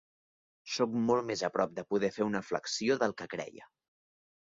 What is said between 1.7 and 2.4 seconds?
de poder fer